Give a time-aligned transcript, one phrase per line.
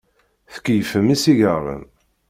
[0.53, 1.83] Tkeyyfem isigaṛen.